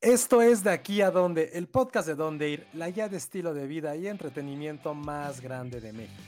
[0.00, 3.52] Esto es De aquí a donde, el podcast de Donde Ir, la guía de estilo
[3.52, 6.22] de vida y entretenimiento más grande de México.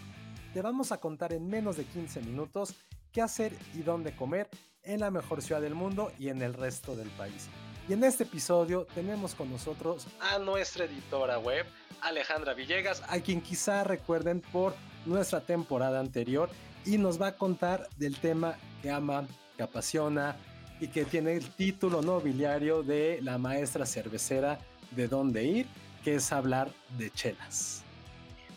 [0.52, 2.74] Te vamos a contar en menos de 15 minutos
[3.12, 4.50] qué hacer y dónde comer
[4.82, 7.48] en la mejor ciudad del mundo y en el resto del país.
[7.88, 11.64] Y en este episodio tenemos con nosotros a nuestra editora web,
[12.02, 14.74] Alejandra Villegas, a quien quizá recuerden por
[15.06, 16.50] nuestra temporada anterior
[16.84, 19.26] y nos va a contar del tema que ama,
[19.56, 20.36] que apasiona,
[20.82, 24.58] y que tiene el título nobiliario de la maestra cervecera
[24.90, 25.68] de dónde ir,
[26.02, 27.84] que es hablar de chelas.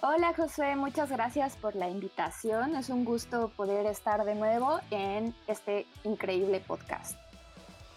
[0.02, 2.76] Hola José, muchas gracias por la invitación.
[2.76, 7.16] Es un gusto poder estar de nuevo en este increíble podcast.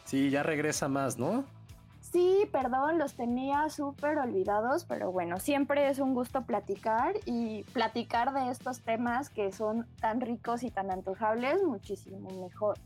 [0.05, 1.47] Sí, ya regresa más, ¿no?
[2.03, 8.35] Sí, perdón, los tenía súper olvidados, pero bueno, siempre es un gusto platicar y platicar
[8.35, 12.79] de estos temas que son tan ricos y tan antojables, muchísimo mejor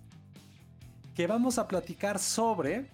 [1.15, 2.87] que vamos a platicar sobre,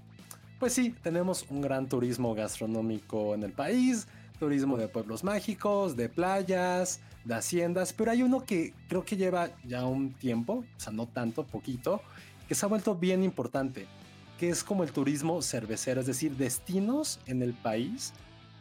[0.58, 6.08] pues sí, tenemos un gran turismo gastronómico en el país, turismo de pueblos mágicos, de
[6.08, 10.92] playas, de haciendas, pero hay uno que creo que lleva ya un tiempo, o sea,
[10.92, 12.00] no tanto, poquito,
[12.48, 13.86] que se ha vuelto bien importante,
[14.38, 18.12] que es como el turismo cervecero, es decir, destinos en el país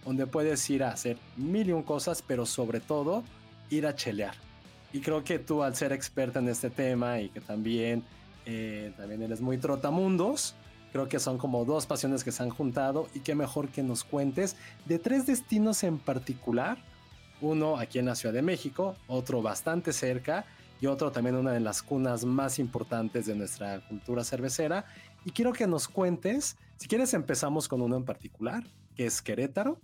[0.03, 3.23] donde puedes ir a hacer mil y un cosas, pero sobre todo
[3.69, 4.35] ir a chelear.
[4.93, 8.03] Y creo que tú al ser experta en este tema y que también
[8.49, 10.55] eh, también eres muy trotamundos.
[10.93, 14.05] Creo que son como dos pasiones que se han juntado y qué mejor que nos
[14.05, 16.77] cuentes de tres destinos en particular.
[17.41, 20.45] Uno aquí en la Ciudad de México, otro bastante cerca
[20.79, 24.85] y otro también una de las cunas más importantes de nuestra cultura cervecera.
[25.25, 28.63] Y quiero que nos cuentes, si quieres empezamos con uno en particular,
[28.95, 29.77] que es Querétaro,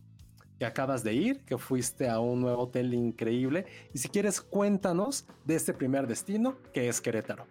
[0.58, 3.66] que acabas de ir, que fuiste a un nuevo hotel increíble.
[3.94, 7.46] Y si quieres cuéntanos de este primer destino, que es Querétaro.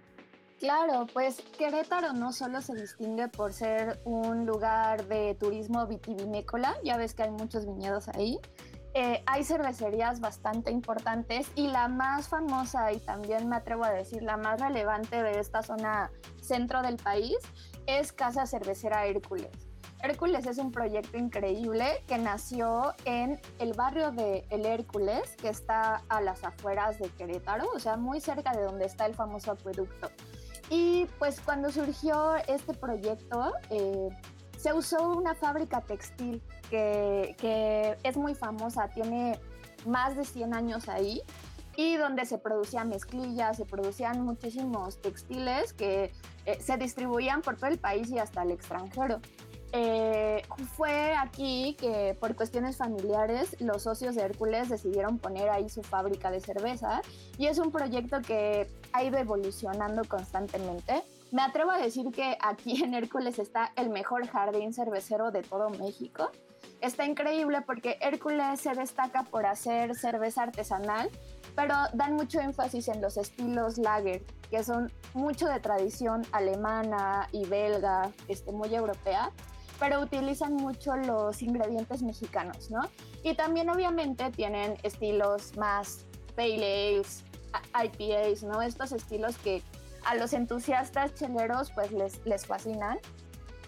[0.63, 6.97] Claro, pues Querétaro no solo se distingue por ser un lugar de turismo vitivinícola, ya
[6.97, 8.39] ves que hay muchos viñedos ahí,
[8.95, 14.23] eh, hay cervecerías bastante importantes y la más famosa y también me atrevo a decir
[14.23, 17.39] la más relevante de esta zona centro del país
[17.87, 19.51] es Casa Cervecera Hércules.
[20.01, 26.03] Hércules es un proyecto increíble que nació en el barrio de El Hércules, que está
[26.09, 30.09] a las afueras de Querétaro, o sea, muy cerca de donde está el famoso acueducto.
[30.71, 34.09] Y pues cuando surgió este proyecto, eh,
[34.57, 39.39] se usó una fábrica textil que, que, es muy famosa, tiene
[39.87, 41.23] más de 100 años ahí,
[41.77, 46.13] y donde se producían mezclillas, se producían muchísimos textiles que
[46.45, 49.21] eh, se distribuían por todo el país y hasta el extranjero.
[49.75, 50.43] Eh,
[50.77, 56.31] fue aquí que por cuestiones familiares los socios de Hércules decidieron poner ahí su fábrica
[56.31, 57.01] de cerveza
[57.39, 61.03] y es un proyecto que ha ido evolucionando constantemente.
[61.31, 65.71] Me atrevo a decir que aquí en Hércules está el mejor jardín cervecero de todo
[65.71, 66.31] México.
[66.81, 71.11] Está increíble porque Hércules se destaca por hacer cerveza artesanal,
[71.55, 77.47] pero dan mucho énfasis en los estilos lager, que son mucho de tradición alemana y
[77.47, 79.33] belga, este, muy europea
[79.83, 82.83] pero utilizan mucho los ingredientes mexicanos, ¿no?
[83.25, 87.25] Y también obviamente tienen estilos más pale ales,
[87.75, 88.63] IPAs, ¿no?
[88.63, 89.63] Estos estilos que
[90.05, 92.99] a los entusiastas cheleros pues les, les fascinan.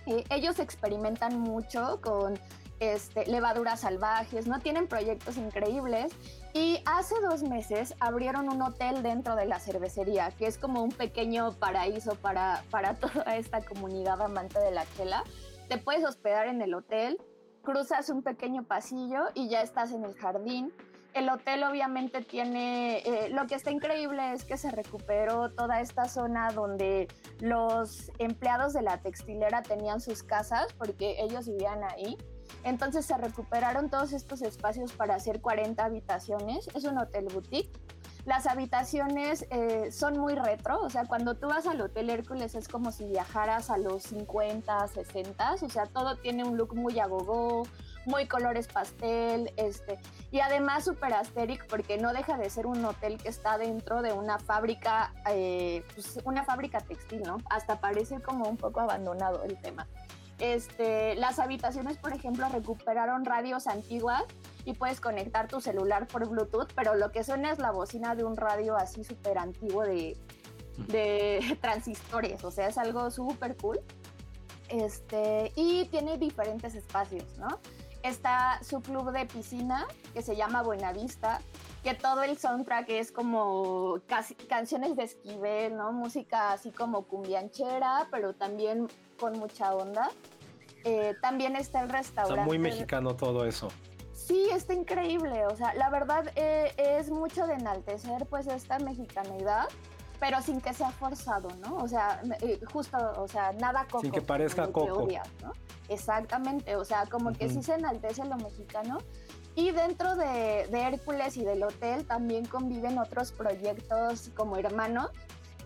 [0.07, 2.39] ellos experimentan mucho con
[2.81, 4.59] este, levaduras salvajes, ¿no?
[4.59, 6.13] Tienen proyectos increíbles
[6.53, 10.91] y hace dos meses abrieron un hotel dentro de la cervecería, que es como un
[10.91, 15.25] pequeño paraíso para, para toda esta comunidad amante de la chela
[15.69, 17.19] te puedes hospedar en el hotel,
[17.63, 20.73] cruzas un pequeño pasillo y ya estás en el jardín.
[21.15, 26.09] El hotel obviamente tiene, eh, lo que está increíble es que se recuperó toda esta
[26.09, 27.09] zona donde
[27.41, 32.19] los empleados de la textilera tenían sus casas porque ellos vivían ahí.
[32.65, 36.69] Entonces se recuperaron todos estos espacios para hacer 40 habitaciones.
[36.75, 37.71] Es un hotel boutique
[38.27, 42.69] las habitaciones eh, son muy retro, o sea, cuando tú vas al Hotel Hércules es
[42.69, 47.65] como si viajaras a los 50, 60, o sea, todo tiene un look muy agogó,
[48.07, 49.99] muy colores pastel, este,
[50.31, 54.13] y además super asteric porque no deja de ser un hotel que está dentro de
[54.13, 57.39] una fábrica, eh, pues una fábrica textil, ¿no?
[57.51, 59.87] Hasta parece como un poco abandonado el tema.
[60.39, 64.25] Este, las habitaciones, por ejemplo, recuperaron radios antiguas
[64.65, 68.25] y puedes conectar tu celular por Bluetooth, pero lo que suena es la bocina de
[68.25, 70.17] un radio así súper antiguo de,
[71.61, 73.81] transistores, o sea, es algo súper cool.
[74.69, 77.61] Este, y tiene diferentes espacios, ¿no?
[78.05, 81.41] Está su club de piscina que se llama Buenavista,
[81.83, 85.91] que todo el soundtrack es como casi, canciones de Esquivel, ¿no?
[85.91, 90.11] Música así como cumbianchera, pero también con mucha onda.
[90.85, 92.45] Eh, también está el restaurante.
[92.45, 93.69] muy mexicano todo eso.
[94.13, 95.47] Sí, está increíble.
[95.47, 99.67] O sea, la verdad eh, es mucho de enaltecer pues esta mexicanidad,
[100.21, 101.77] pero sin que sea forzado, ¿no?
[101.77, 104.01] O sea, eh, justo, o sea, nada coco.
[104.01, 105.07] Sin que parezca coco.
[105.43, 105.53] ¿no?
[105.89, 108.99] Exactamente, o sea, como que sí se enaltece lo mexicano.
[109.57, 115.11] Y dentro de, de, Hércules y del hotel también conviven otros proyectos como hermanos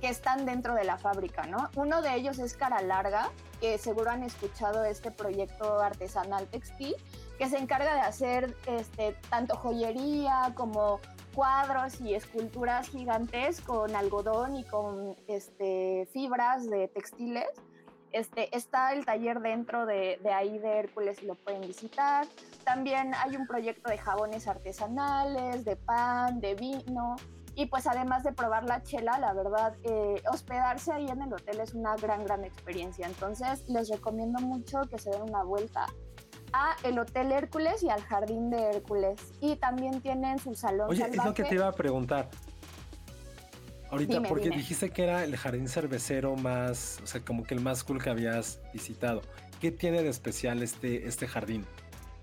[0.01, 1.71] que están dentro de la fábrica, ¿no?
[1.75, 3.31] Uno de ellos es Cara Larga,
[3.61, 6.95] que seguro han escuchado este proyecto artesanal textil,
[7.39, 11.01] que se encarga de hacer este, tanto joyería como
[11.39, 17.47] cuadros y esculturas gigantes con algodón y con este, fibras de textiles.
[18.11, 22.27] Este, está el taller dentro de, ahí de Hércules y lo pueden visitar.
[22.65, 27.15] También hay un proyecto de jabones artesanales, de pan, de vino.
[27.55, 31.61] Y pues además de probar la chela, la verdad, eh, hospedarse ahí en el hotel
[31.61, 33.07] es una gran, gran experiencia.
[33.07, 35.87] Entonces les recomiendo mucho que se den una vuelta
[36.53, 39.21] a el Hotel Hércules y al Jardín de Hércules.
[39.41, 40.89] Y también tienen su salón.
[40.91, 42.29] Oye, es lo que te iba a preguntar.
[43.91, 47.85] Ahorita, porque dijiste que era el jardín cervecero más, o sea, como que el más
[47.85, 49.23] cool que habías visitado.
[49.61, 51.65] ¿Qué tiene de especial este, este jardín?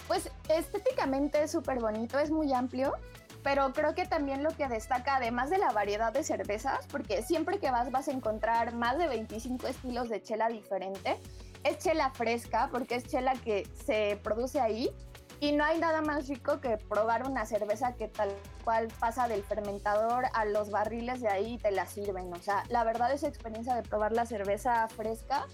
[0.08, 2.94] Pues estéticamente es súper bonito, es muy amplio,
[3.44, 7.60] pero creo que también lo que destaca, además de la variedad de cervezas, porque siempre
[7.60, 11.18] que vas vas a encontrar más de 25 estilos de chela diferente,
[11.66, 14.90] es chela fresca, porque es chela que se produce ahí.
[15.42, 18.30] Y no hay nada más rico que probar una cerveza que tal
[18.64, 22.32] cual pasa del fermentador a los barriles de ahí y te la sirven.
[22.34, 25.46] O sea, la verdad esa experiencia de probar la cerveza fresca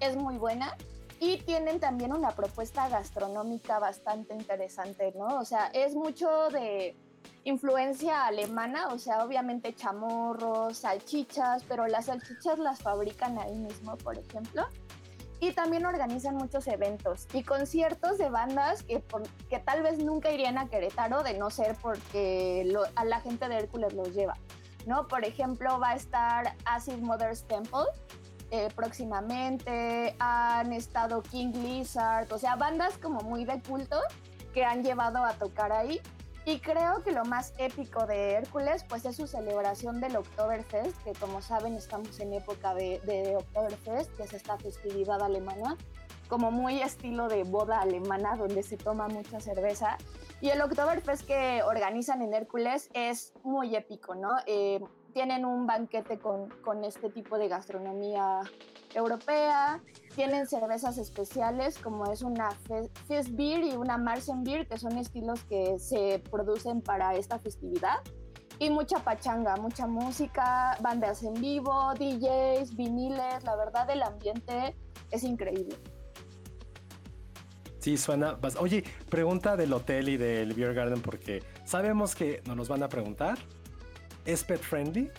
[0.00, 0.76] es muy buena.
[1.20, 5.38] Y tienen también una propuesta gastronómica bastante interesante, ¿no?
[5.38, 6.96] O sea, es mucho de
[7.44, 14.16] influencia alemana, o sea, obviamente chamorros, salchichas, pero las salchichas las fabrican ahí mismo, por
[14.16, 14.66] ejemplo
[15.40, 19.02] y también organizan muchos eventos y conciertos de bandas que,
[19.48, 23.56] que tal vez nunca irían a Querétaro de no ser porque a la gente de
[23.56, 24.36] Hércules los lleva.
[24.86, 25.08] ¿no?
[25.08, 27.86] Por ejemplo, va a estar Acid Mother's Temple
[28.50, 34.00] eh, próximamente, han estado King Lizard, o sea, bandas como muy de culto
[34.52, 36.00] que han llevado a tocar ahí
[36.50, 41.12] y creo que lo más épico de Hércules, pues es su celebración del Oktoberfest, que
[41.12, 45.76] como saben estamos en época de, de Oktoberfest, que es esta festividad alemana,
[46.28, 49.96] como muy estilo de boda alemana, donde se toma mucha cerveza.
[50.40, 54.30] Y el Oktoberfest que organizan en Hércules es muy épico, ¿no?
[54.46, 54.80] Eh,
[55.12, 58.40] tienen un banquete con, con este tipo de gastronomía
[58.94, 59.80] europea.
[60.14, 62.50] Tienen cervezas especiales como es una
[63.06, 67.98] Fest Beer y una Marsen Beer, que son estilos que se producen para esta festividad.
[68.58, 73.42] Y mucha pachanga, mucha música, bandas en vivo, DJs, viniles.
[73.44, 74.76] La verdad, el ambiente
[75.10, 75.76] es increíble.
[77.78, 78.38] Sí, suena.
[78.58, 83.38] Oye, pregunta del hotel y del Beer Garden, porque sabemos que nos van a preguntar.
[84.26, 85.10] ¿Es pet friendly?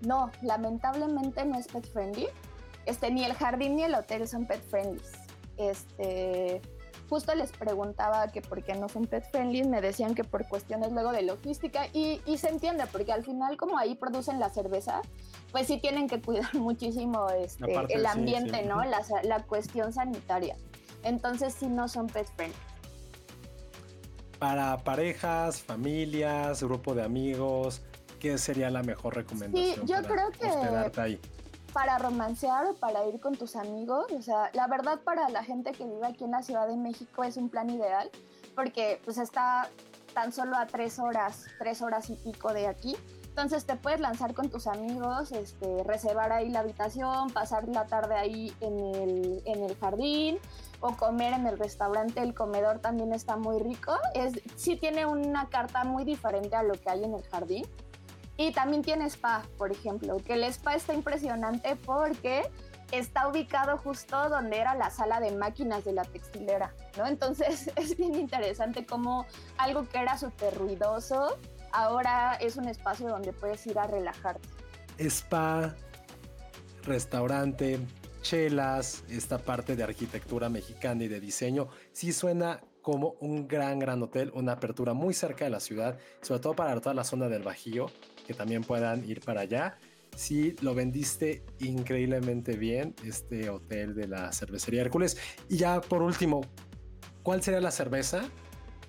[0.00, 2.26] No, lamentablemente no es pet friendly.
[2.88, 5.02] Este, ni el jardín ni el hotel son pet friendly.
[5.58, 6.62] Este,
[7.10, 10.90] justo les preguntaba que por qué no son pet friendly, me decían que por cuestiones
[10.92, 15.02] luego de logística y, se entiende porque al final como ahí producen la cerveza,
[15.52, 18.82] pues sí tienen que cuidar muchísimo este, el ambiente, ¿no?
[18.84, 20.56] La, la, cuestión sanitaria.
[21.02, 22.56] Entonces sí no son pet friendly.
[24.38, 27.82] Para parejas, familias, grupo de amigos,
[28.18, 29.86] ¿qué sería la mejor recomendación?
[29.86, 31.20] Sí, yo creo que ahí?
[31.72, 34.06] Para romancear o para ir con tus amigos.
[34.12, 37.24] O sea, la verdad para la gente que vive aquí en la Ciudad de México
[37.24, 38.10] es un plan ideal
[38.54, 39.68] porque pues está
[40.14, 42.96] tan solo a tres horas, tres horas y pico de aquí.
[43.38, 48.16] Entonces te puedes lanzar con tus amigos, este, reservar ahí la habitación, pasar la tarde
[48.16, 50.38] ahí en el, en el jardín
[50.80, 52.20] o comer en el restaurante.
[52.20, 53.96] El comedor también está muy rico.
[54.14, 57.64] Es, sí tiene una carta muy diferente a lo que hay en el jardín.
[58.38, 62.48] Y también tiene spa, por ejemplo, que el spa está impresionante porque
[62.92, 67.06] está ubicado justo donde era la sala de máquinas de la textilera, ¿no?
[67.06, 69.26] Entonces es bien interesante cómo
[69.58, 71.36] algo que era súper ruidoso
[71.72, 74.48] ahora es un espacio donde puedes ir a relajarte.
[74.98, 75.74] Spa,
[76.84, 77.80] restaurante,
[78.22, 84.02] chelas, esta parte de arquitectura mexicana y de diseño, sí suena como un gran, gran
[84.02, 87.42] hotel, una apertura muy cerca de la ciudad, sobre todo para toda la zona del
[87.42, 87.90] Bajío,
[88.28, 89.78] que también puedan ir para allá.
[90.14, 95.16] Sí, lo vendiste increíblemente bien, este hotel de la cervecería Hércules.
[95.48, 96.42] Y ya por último,
[97.22, 98.28] ¿cuál sería la cerveza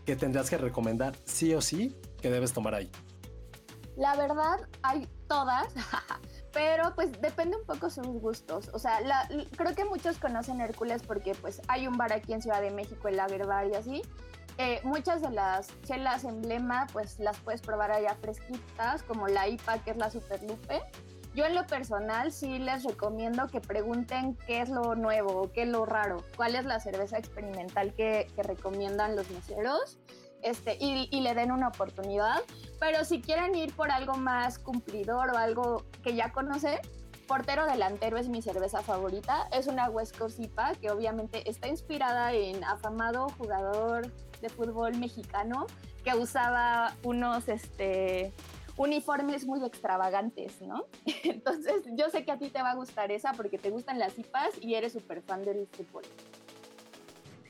[0.06, 2.92] que tendrás que recomendar sí o sí que debes tomar ahí?
[3.96, 5.74] La verdad, hay todas,
[6.54, 8.70] pero pues depende un poco sus gustos.
[8.74, 9.00] O sea,
[9.56, 13.08] creo que muchos conocen Hércules porque pues hay un bar aquí en Ciudad de México,
[13.08, 14.02] el Lager Bar y así.
[14.62, 19.80] Eh, muchas de las chelas emblema pues las puedes probar allá fresquitas, como la IPA
[19.86, 20.82] que es la Super Lupe.
[21.34, 25.70] Yo en lo personal sí les recomiendo que pregunten qué es lo nuevo, qué es
[25.70, 29.98] lo raro, cuál es la cerveza experimental que, recomiendan los meseros
[30.42, 32.42] este, y, le den una oportunidad.
[32.82, 36.82] Pero si quieren ir por algo más cumplidor o algo que ya conoce,
[37.30, 39.48] Portero Delantero es mi cerveza favorita.
[39.52, 45.68] Es una West Coast IPA que obviamente está inspirada en afamado jugador de fútbol mexicano
[46.04, 48.34] que usaba unos este,
[48.78, 50.88] uniformes muy extravagantes, ¿no?
[51.24, 54.18] Entonces yo sé que a ti te va a gustar esa porque te gustan las
[54.18, 56.06] IPAs y eres súper fan del fútbol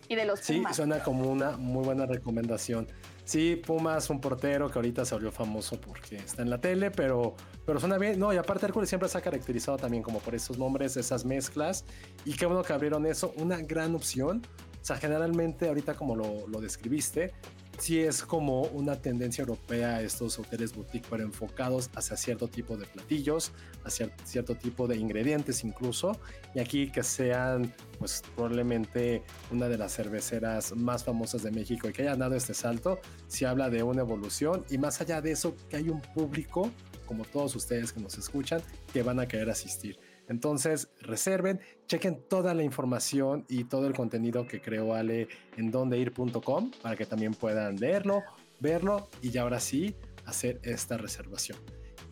[0.10, 0.76] y de los Pumas.
[0.76, 2.88] Sí, suena como una muy buena recomendación.
[3.24, 7.36] Sí, Pumas, un portero que ahorita se volvió famoso porque está en la tele, pero,
[7.64, 8.20] pero suena bien.
[8.20, 11.86] No, y aparte Hércules siempre se ha caracterizado también como por esos nombres, esas mezclas.
[12.26, 14.42] Y qué bueno que abrieron eso, una gran opción.
[14.82, 17.34] O sea, generalmente ahorita como lo, lo describiste,
[17.80, 22.86] sí es como una tendencia europea estos hoteles boutique, pero enfocados hacia cierto tipo de
[22.86, 23.52] platillos,
[23.86, 26.20] hacia cierto tipo de ingredientes incluso,
[26.54, 31.94] y aquí que sean pues probablemente una de las cerveceras más famosas de México y
[31.94, 35.56] que hayan dado este salto, se habla de una evolución y más allá de eso
[35.70, 36.72] que hay un público
[37.06, 38.62] como todos ustedes que nos escuchan
[38.94, 39.98] que van a querer asistir.
[40.30, 46.72] Entonces, reserven, chequen toda la información y todo el contenido que creó Ale en dondeir.com
[46.82, 48.24] para que también puedan leerlo,
[48.60, 49.96] verlo y ya ahora sí
[50.26, 51.58] hacer esta reservación.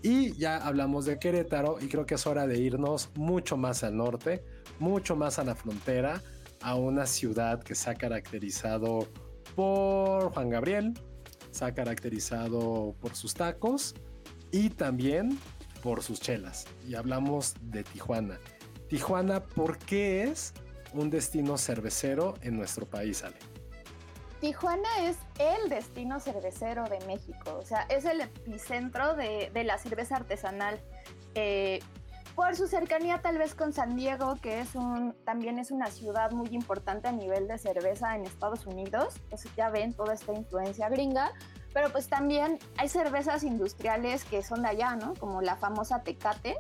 [0.01, 3.95] Y ya hablamos de Querétaro y creo que es hora de irnos mucho más al
[3.95, 4.43] norte,
[4.79, 6.21] mucho más a la frontera,
[6.61, 9.07] a una ciudad que se ha caracterizado
[9.55, 10.93] por Juan Gabriel,
[11.51, 13.95] se ha caracterizado por sus tacos
[14.51, 15.37] y también
[15.81, 16.65] por sus chelas.
[16.87, 18.39] Y hablamos de Tijuana.
[18.89, 20.53] Tijuana, ¿por qué es
[20.93, 23.35] un destino cervecero en nuestro país, Ale?
[24.39, 30.15] Tijuana es el destino cervecero de México, o sea, es el epicentro de, la cerveza
[30.15, 30.79] artesanal.
[31.33, 31.79] Eh,
[32.35, 36.29] por su cercanía tal vez con San Diego, que es un, también es una ciudad
[36.29, 40.87] muy importante a nivel de cerveza en Estados Unidos, pues ya ven toda esta influencia
[40.87, 41.31] gringa,
[41.77, 45.13] pero pues también hay cervezas industriales que son de allá, ¿no?
[45.13, 46.55] Como la famosa Tecate.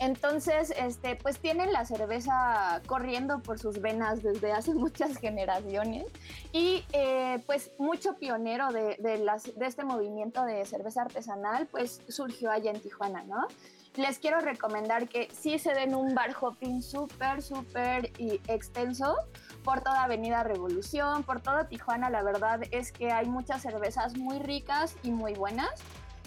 [0.00, 6.06] Entonces, este, pues tienen la cerveza corriendo por sus venas desde hace muchas generaciones
[6.50, 12.00] y eh, pues mucho pionero de, de, las, de este movimiento de cerveza artesanal pues
[12.08, 13.46] surgió allá en Tijuana, ¿no?
[13.94, 18.10] les quiero recomendar que sí se den un bar hopping súper, súper
[18.46, 19.16] extenso
[19.66, 22.08] por toda Avenida Revolución, por toda Tijuana.
[22.08, 25.70] La verdad es que hay muchas cervezas muy ricas y muy buenas.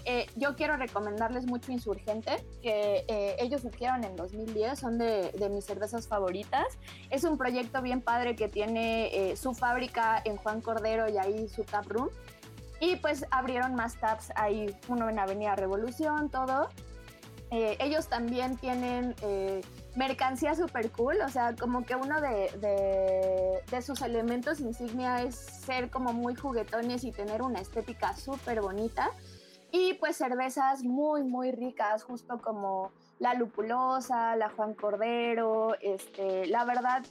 [0.03, 5.63] Eh, yo quiero recomendarles mucho Insurgente, que eh, ellos surgieron en 2010, son de, mis
[5.63, 6.65] cervezas favoritas.
[7.09, 11.47] Es un proyecto bien padre que tiene eh, su fábrica en Juan Cordero y ahí
[11.47, 12.09] su tap room.
[12.81, 16.69] Y pues abrieron más taps ahí, uno en Avenida Revolución, todo.
[17.51, 19.15] Ellos también tienen
[19.95, 25.89] mercancía super cool, o sea, como que uno de, de, sus elementos insignia es ser
[25.89, 29.09] como muy juguetones y tener una estética súper bonita.
[29.71, 36.65] Y pues cervezas muy, muy ricas, justo como la Lupulosa, la Juan Cordero, este, la
[36.65, 37.03] verdad,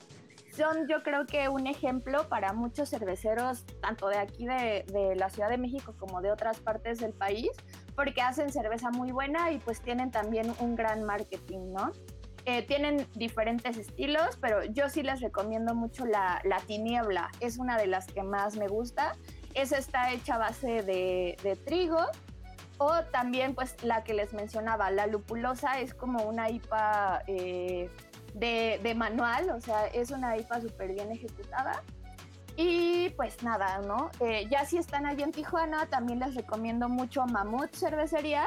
[0.56, 5.30] son yo creo que un ejemplo para muchos cerveceros, tanto de aquí de, de, la
[5.30, 7.50] Ciudad de México como de otras partes del país,
[7.94, 11.92] porque hacen cerveza muy buena y pues tienen también un gran marketing, ¿no?
[12.48, 17.76] Eh, tienen diferentes estilos, pero yo sí les recomiendo mucho la, la, tiniebla, es una
[17.76, 19.16] de las que más me gusta.
[19.52, 21.98] Esa está hecha a base de, de trigo
[22.78, 27.90] o también pues la que les mencionaba, la lupulosa es como una IPA eh,
[28.32, 31.82] de, de, manual, o sea, es una IPA súper bien ejecutada
[32.56, 34.10] y pues nada, ¿no?
[34.20, 38.46] Eh, ya si están allí en Tijuana, también les recomiendo mucho Mamut Cervecería.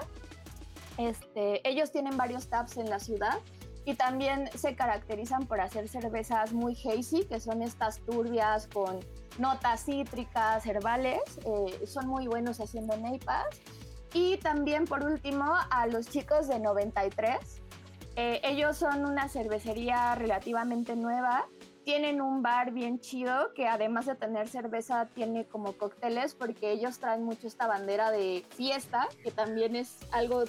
[0.97, 3.37] Este, ellos tienen varios taps en la ciudad
[3.85, 8.99] y también se caracterizan por hacer cervezas muy hazy, que son estas turbias con
[9.37, 11.21] notas cítricas, herbales.
[11.45, 13.45] Eh, son muy buenos haciendo neipas.
[14.13, 17.37] Y también por último a los chicos de 93.
[18.17, 21.47] Eh, ellos son una cervecería relativamente nueva
[21.83, 26.99] tienen un bar bien chido que además de tener cerveza tiene como cócteles porque ellos
[26.99, 30.43] traen mucho esta bandera de fiesta que también es algo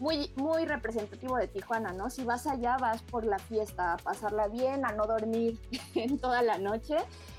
[0.00, 2.10] muy, muy representativo de Tijuana, ¿no?
[2.10, 5.58] Si vas allá vas por la fiesta, a pasarla bien, a no dormir
[5.94, 6.96] en toda la noche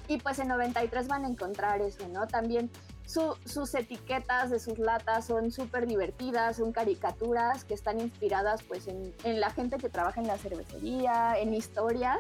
[0.08, 2.28] y pues en 93 van a encontrar eso, ¿no?
[2.28, 2.70] También
[3.06, 9.16] sus etiquetas de sus latas son súper divertidas, son caricaturas que están inspiradas pues en,
[9.24, 12.20] en, la gente que trabaja en la cervecería, en historia.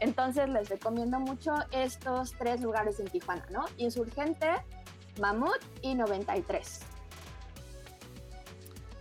[0.00, 3.64] Entonces les recomiendo mucho estos tres lugares en Tijuana, ¿no?
[3.78, 4.48] Insurgente,
[5.18, 6.95] Mamut y 93.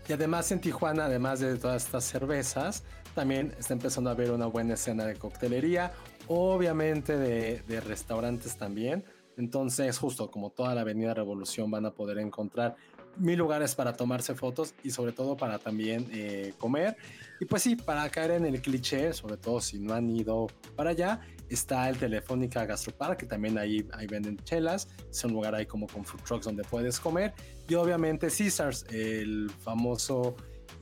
[0.07, 2.83] Y además en Tijuana, además de todas estas cervezas,
[3.13, 5.93] también está empezando a haber una buena escena de coctelería,
[6.27, 9.03] obviamente de, de restaurantes también.
[9.37, 12.75] Entonces, justo como toda la Avenida Revolución van a poder encontrar
[13.17, 16.97] mil lugares para tomarse fotos y sobre todo para también eh, comer.
[17.39, 20.91] Y pues sí, para caer en el cliché, sobre todo si no han ido para
[20.91, 24.87] allá, está el Telefónica Gastropark, que también ahí, ahí venden chelas.
[25.09, 27.33] Es un lugar ahí como con food trucks donde puedes comer.
[27.67, 30.35] Y obviamente Caesars, el famoso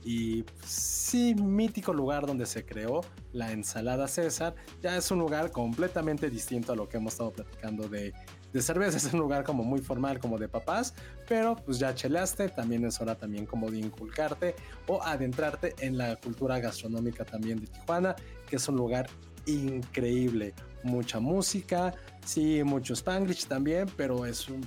[0.04, 3.00] y sí mítico lugar donde se creó
[3.32, 4.54] la ensalada César.
[4.82, 8.12] Ya es un lugar completamente distinto a lo que hemos estado platicando de
[8.54, 8.96] de cerveza.
[9.04, 10.94] Es un lugar como muy formal, como de papás,
[11.28, 14.54] pero pues ya cheleaste, también es hora también como de inculcarte
[14.86, 18.16] o adentrarte en la cultura gastronómica también de Tijuana,
[18.48, 19.08] que es un lugar
[19.46, 20.54] increíble.
[20.82, 24.60] Mucha música, sí, mucho spanglish también, pero es un,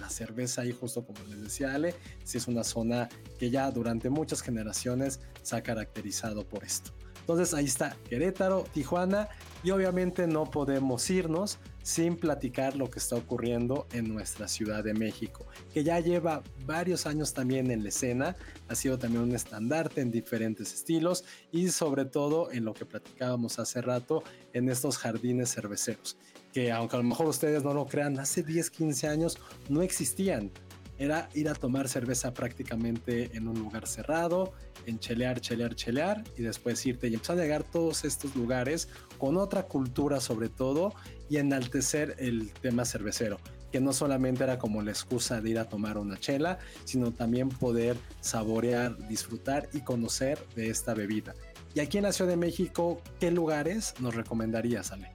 [0.00, 3.08] la cerveza ahí justo como les decía Ale, sí es una zona
[3.38, 6.92] que ya durante muchas generaciones se ha caracterizado por esto.
[7.32, 9.26] Entonces ahí está Querétaro, Tijuana
[9.62, 14.92] y obviamente no podemos irnos sin platicar lo que está ocurriendo en nuestra Ciudad de
[14.92, 18.36] México, que ya lleva varios años también en la escena,
[18.68, 23.58] ha sido también un estandarte en diferentes estilos y sobre todo en lo que platicábamos
[23.58, 24.22] hace rato
[24.52, 26.18] en estos jardines cerveceros,
[26.52, 29.38] que aunque a lo mejor ustedes no lo crean, hace 10, 15 años
[29.70, 30.50] no existían.
[30.98, 34.52] Era ir a tomar cerveza prácticamente en un lugar cerrado,
[34.86, 39.36] en chelear, chelear, chelear y después irte y empezar a llegar todos estos lugares con
[39.36, 40.94] otra cultura sobre todo
[41.28, 43.38] y enaltecer el tema cervecero
[43.70, 47.48] que no solamente era como la excusa de ir a tomar una chela, sino también
[47.48, 51.34] poder saborear, disfrutar y conocer de esta bebida.
[51.74, 55.10] Y aquí en la Ciudad de México, ¿qué lugares nos recomendarías, Ale?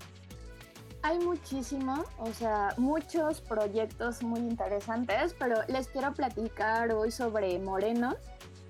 [1.07, 8.15] hay muchísimo, o sea, muchos proyectos muy interesantes, pero les quiero platicar hoy sobre Morenos,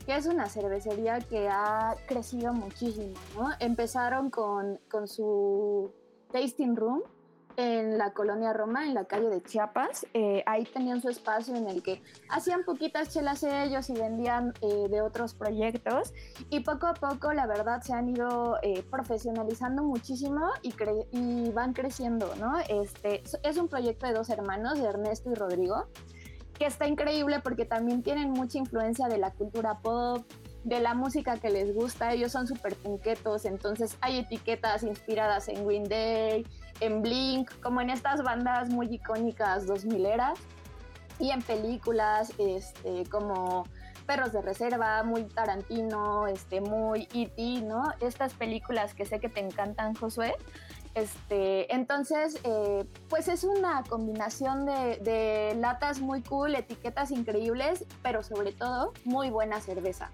[0.07, 3.49] que es una cervecería que ha crecido muchísimo, ¿no?
[3.59, 5.91] Empezaron con, con su
[6.31, 7.03] tasting room,
[7.57, 10.05] en la colonia Roma, en la calle de Chiapas.
[10.13, 14.87] Eh, ahí tenían su espacio en el que hacían poquitas chelas ellos y vendían eh,
[14.89, 16.13] de otros proyectos.
[16.51, 20.73] Y poco a poco, la verdad, se han ido eh, profesionalizando muchísimo y,
[21.11, 22.59] y, van creciendo, ¿no?
[22.69, 25.87] Este, es un proyecto de dos hermanos, de Ernesto y Rodrigo,
[26.57, 30.25] que está increíble porque también tienen mucha influencia de la cultura pop,
[30.63, 32.13] de la música que les gusta.
[32.13, 36.45] Ellos son súper punquetos, entonces hay etiquetas inspiradas en Green Day,
[36.79, 40.39] en Blink, como en estas bandas muy icónicas 2000 eras
[41.19, 43.65] y en películas este, como
[44.05, 47.83] Perros de Reserva, muy Tarantino, este, muy E.T., ¿no?
[47.99, 50.35] Estas películas que sé que te encantan, Josué.
[50.97, 58.51] Este, entonces, eh, pues es una combinación de, latas muy cool, etiquetas increíbles, pero sobre
[58.51, 60.09] todo muy buena cerveza.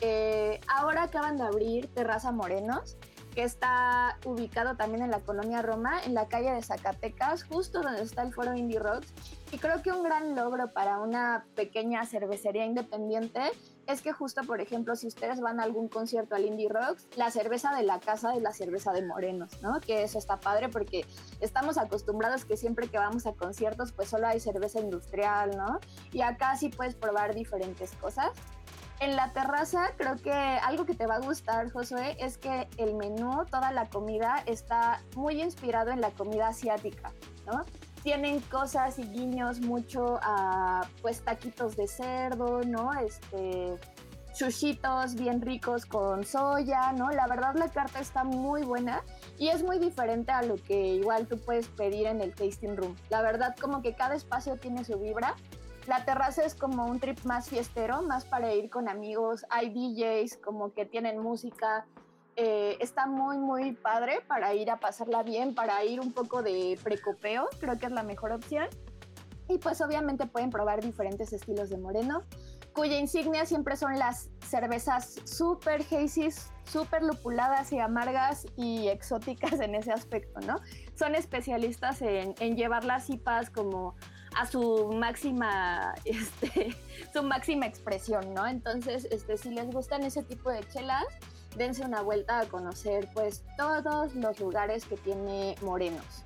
[0.00, 2.96] Eh, ahora acaban de abrir Terraza Morenos,
[3.34, 8.00] que está ubicado también en la colonia Roma, en la calle de Zacatecas, justo donde
[8.00, 9.12] está el foro Indie Rocks.
[9.52, 13.52] Y creo que un gran logro para una pequeña cervecería independiente
[13.86, 17.30] es que justo, por ejemplo, si ustedes van a algún concierto al Indie Rocks, la
[17.30, 19.80] cerveza de la casa es la cerveza de Morenos, ¿no?
[19.80, 21.04] Que eso está padre porque
[21.40, 25.80] estamos acostumbrados que siempre que vamos a conciertos, pues solo hay cerveza industrial, ¿no?
[26.12, 28.30] Y acá sí puedes probar diferentes cosas.
[29.00, 32.94] En la terraza creo que algo que te va a gustar, Josué, es que el
[32.94, 37.12] menú, toda la comida está muy inspirado en la comida asiática,
[37.44, 37.64] ¿no?
[38.04, 42.92] Tienen cosas y guiños mucho a pues taquitos de cerdo, ¿no?
[42.92, 43.76] Este
[44.32, 47.10] sushitos bien ricos con soya, ¿no?
[47.10, 49.02] La verdad la carta está muy buena
[49.38, 52.94] y es muy diferente a lo que igual tú puedes pedir en el tasting room.
[53.10, 55.34] La verdad como que cada espacio tiene su vibra
[55.86, 59.44] la terraza es como un trip más fiestero, más para ir con amigos.
[59.50, 61.86] Hay DJs como que tienen música.
[62.36, 66.78] Eh, está muy, muy padre para ir a pasarla bien, para ir un poco de
[66.82, 67.48] precopeo.
[67.60, 68.68] Creo que es la mejor opción.
[69.48, 72.22] Y pues obviamente pueden probar diferentes estilos de moreno,
[72.72, 76.28] cuya insignia siempre son las cervezas super hazy,
[76.64, 80.56] súper lupuladas y amargas y exóticas en ese aspecto, ¿no?
[80.94, 83.94] Son especialistas en, en llevar las IPAs como
[84.34, 86.74] a su máxima, este,
[87.12, 88.46] su máxima expresión, ¿no?
[88.46, 91.04] Entonces, este, si les gustan ese tipo de chelas,
[91.56, 96.24] dense una vuelta a conocer pues todos los lugares que tiene Morenos.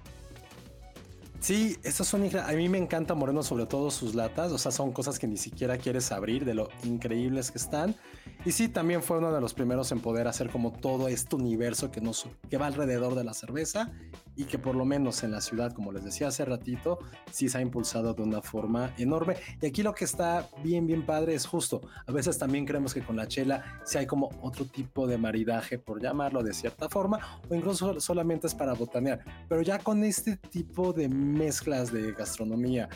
[1.41, 4.51] Sí, esas son A mí me encanta Moreno, sobre todo sus latas.
[4.53, 7.95] O sea, son cosas que ni siquiera quieres abrir de lo increíbles que están.
[8.44, 11.90] Y sí, también fue uno de los primeros en poder hacer como todo este universo
[11.90, 13.92] que, nos, que va alrededor de la cerveza
[14.37, 17.01] y que por lo menos en la ciudad, como les decía hace ratito,
[17.33, 19.37] sí se ha impulsado de una forma enorme.
[19.61, 21.81] Y aquí lo que está bien, bien padre es justo.
[22.07, 25.79] A veces también creemos que con la chela si hay como otro tipo de maridaje,
[25.79, 29.24] por llamarlo de cierta forma, o incluso solamente es para botanear.
[29.48, 32.88] Pero ya con este tipo de mezclas de gastronomía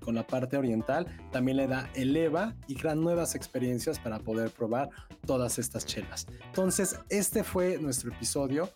[0.00, 4.90] con, la parte oriental, también le da, eleva y crea nuevas experiencias para poder probar
[5.26, 6.26] todas estas chelas.
[6.46, 8.70] Entonces, este fue nuestro episodio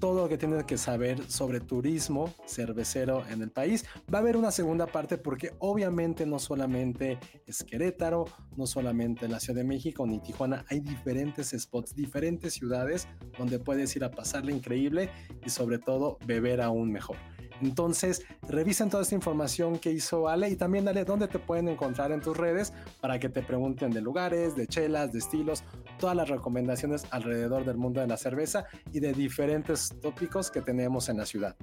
[0.00, 3.84] todo lo que tienen que saber sobre turismo cervecero en el país.
[4.12, 8.24] Va a haber una segunda parte porque obviamente no solamente es Querétaro,
[8.56, 13.06] no solamente la Ciudad de México ni Tijuana, hay diferentes spots, diferentes ciudades
[13.38, 15.10] donde puedes ir a pasarle increíble
[15.44, 17.16] y sobre todo beber aún mejor.
[17.60, 22.12] Entonces, revisen toda esta información que hizo Ale y también dale dónde te pueden encontrar
[22.12, 25.62] en tus redes para que te pregunten de lugares, de chelas, de estilos,
[25.98, 31.08] todas las recomendaciones alrededor del mundo de la cerveza y de diferentes tópicos que tenemos
[31.08, 31.56] en la ciudad.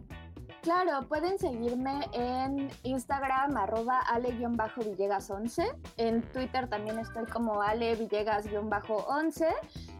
[0.62, 5.76] Claro, pueden seguirme en Instagram, arroba ale-villegas11.
[5.98, 9.48] En Twitter también estoy como ale-villegas-11.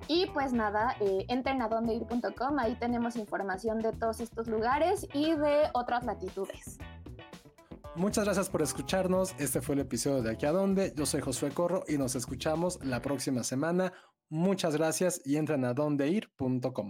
[0.08, 5.36] Y pues nada, eh, entren a dondeir.com, ahí tenemos información de todos estos lugares y
[5.36, 6.78] de otras latitudes.
[7.96, 9.34] Muchas gracias por escucharnos.
[9.40, 10.94] Este fue el episodio de Aquí a Dónde.
[10.96, 13.92] Yo soy Josué Corro y nos escuchamos la próxima semana.
[14.30, 16.90] Muchas gracias y entren a dondeir.com.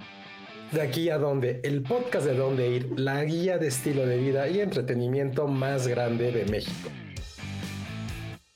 [0.72, 4.50] De aquí a donde, el podcast de Dónde Ir, la guía de estilo de vida
[4.50, 6.90] y entretenimiento más grande de México.